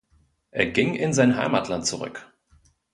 [0.49, 2.27] Er ging in sein Heimatland zurück.